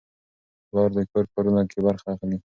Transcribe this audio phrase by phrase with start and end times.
[0.67, 2.37] پلار د کور کارونو کې برخه اخلي.